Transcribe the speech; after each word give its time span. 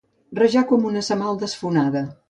Rajar 0.39 0.63
com 0.71 0.89
una 0.93 1.05
semal 1.11 1.39
desfonada. 1.45 2.05